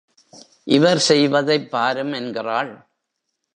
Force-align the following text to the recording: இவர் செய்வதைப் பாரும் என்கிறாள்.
இவர் 0.63 0.97
செய்வதைப் 0.97 1.71
பாரும் 1.71 2.13
என்கிறாள். 2.13 2.71